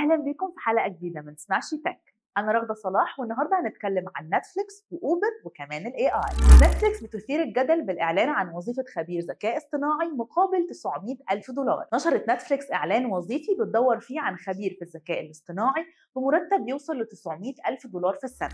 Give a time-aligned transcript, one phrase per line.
[0.00, 1.20] أهلا بيكم في حلقة جديدة.
[1.20, 2.19] من سماشي Tech.
[2.38, 6.20] أنا رغدة صلاح والنهاردة هنتكلم عن نتفليكس واوبر وكمان ال AI
[6.68, 11.86] نتفليكس بتثير الجدل بالإعلان عن وظيفة خبير ذكاء اصطناعي مقابل 900 ألف دولار.
[11.94, 17.52] نشرت نتفليكس إعلان وظيفي بتدور فيه عن خبير في الذكاء الاصطناعي بمرتب يوصل ل 900
[17.68, 18.50] ألف دولار في السنة.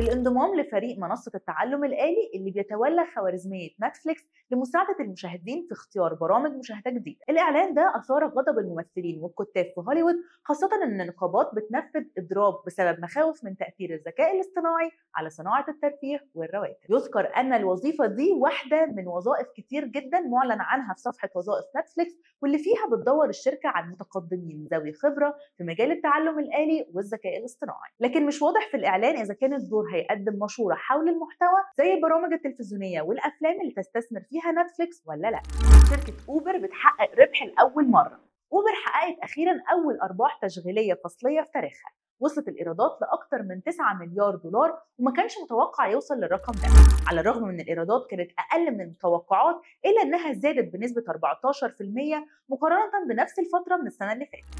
[0.00, 6.90] الانضمام لفريق منصة التعلم الآلي اللي بيتولى خوارزمية نتفليكس لمساعدة المشاهدين في اختيار برامج مشاهدة
[6.90, 7.20] جديدة.
[7.30, 10.14] الإعلان ده أثار غضب الممثلين والكتاب في هوليوود
[10.44, 16.90] خاصة إن النقابات بتنفذ إضراب بسبب مخاوف من تأثير الذكاء الاصطناعي على صناعة الترفيه والرواتب.
[16.90, 22.12] يذكر أن الوظيفة دي واحدة من وظائف كتير جدا معلن عنها في صفحة وظائف نتفليكس
[22.42, 27.90] واللي فيها بتدور الشركة عن متقدمين ذوي خبرة في مجال التعلم الآلي والذكاء الاصطناعي.
[28.00, 33.02] لكن مش واضح في الإعلان إذا كان الدور هيقدم مشورة حول المحتوى زي البرامج التلفزيونية
[33.02, 35.42] والأفلام اللي تستثمر فيها نتفليكس ولا لا.
[35.90, 38.20] شركة أوبر بتحقق ربح لأول مرة.
[38.52, 41.90] أوبر حققت أخيرا أول أرباح تشغيلية فصلية في تاريخها.
[42.20, 46.68] وصلت الإيرادات لاكثر من 9 مليار دولار وما كانش متوقع يوصل للرقم ده.
[47.08, 53.38] على الرغم من الإيرادات كانت أقل من المتوقعات إلا إنها زادت بنسبة 14% مقارنة بنفس
[53.38, 54.57] الفترة من السنة اللي فاتت.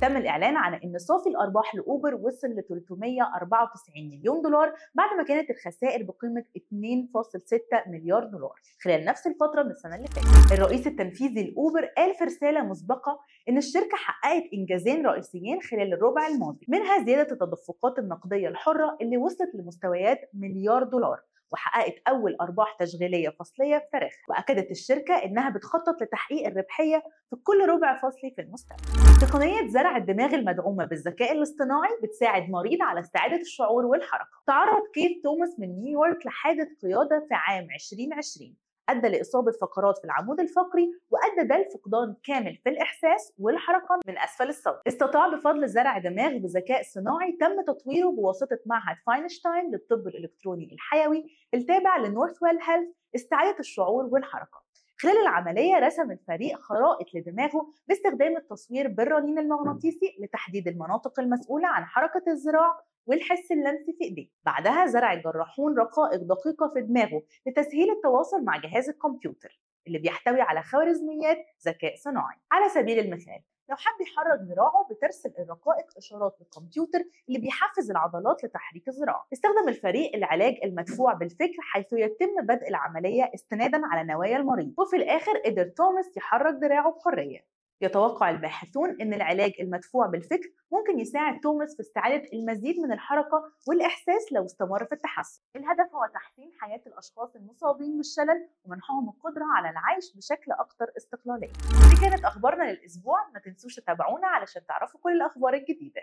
[0.00, 5.50] تم الإعلان عن أن صافي الأرباح لأوبر وصل ل 394 مليون دولار بعد ما كانت
[5.50, 10.52] الخسائر بقيمة 2.6 مليار دولار خلال نفس الفترة من السنة اللي فاتت.
[10.52, 16.66] الرئيس التنفيذي لأوبر قال في رسالة مسبقة أن الشركة حققت إنجازين رئيسيين خلال الربع الماضي
[16.68, 21.20] منها زيادة التدفقات النقدية الحرة اللي وصلت لمستويات مليار دولار
[21.52, 27.68] وحققت أول أرباح تشغيلية فصلية في تاريخها وأكدت الشركة إنها بتخطط لتحقيق الربحية في كل
[27.68, 33.86] ربع فصلي في المستقبل تقنية زرع الدماغ المدعومة بالذكاء الاصطناعي بتساعد مريض على استعادة الشعور
[33.86, 34.30] والحركة.
[34.46, 38.56] تعرض كيت توماس من نيويورك لحادث قيادة في عام 2020
[38.88, 44.48] أدى لإصابة فقرات في العمود الفقري وأدى ده لفقدان كامل في الإحساس والحركة من أسفل
[44.48, 44.80] الصدر.
[44.88, 51.24] استطاع بفضل زرع دماغ بذكاء صناعي تم تطويره بواسطة معهد فاينشتاين للطب الإلكتروني الحيوي
[51.54, 54.69] التابع لنورثويل هيلث استعادة الشعور والحركة.
[55.00, 62.22] خلال العملية رسم الفريق خرائط لدماغه باستخدام التصوير بالرنين المغناطيسي لتحديد المناطق المسؤولة عن حركة
[62.28, 64.28] الذراع والحس اللمسي في إيديه.
[64.44, 70.62] بعدها زرع الجراحون رقائق دقيقة في دماغه لتسهيل التواصل مع جهاز الكمبيوتر اللي بيحتوي على
[70.62, 72.36] خوارزميات ذكاء صناعي.
[72.52, 76.98] على سبيل المثال لو حب يحرك ذراعه بترسل الرقائق إشارات للكمبيوتر
[77.28, 79.26] اللي بيحفز العضلات لتحريك الذراع.
[79.32, 84.74] استخدم الفريق العلاج المدفوع بالفكر حيث يتم بدء العملية استنادا على نوايا المريض.
[84.78, 87.44] وفي الآخر قدر توماس يحرك ذراعه بحرية.
[87.80, 94.32] يتوقع الباحثون أن العلاج المدفوع بالفكر ممكن يساعد توماس في استعادة المزيد من الحركة والإحساس
[94.32, 95.42] لو استمر في التحسن.
[95.56, 101.52] الهدف هو تحسين حياة الأشخاص المصابين بالشلل ومنحهم القدرة على العيش بشكل أكثر استقلالية.
[101.90, 106.00] دي كانت أخبارنا للأسبوع، ما تنسوش تتابعونا علشان تعرفوا كل الأخبار الجديدة.